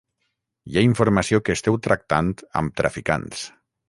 [0.71, 2.31] Hi ha informació que esteu tractant
[2.63, 3.45] amb traficants.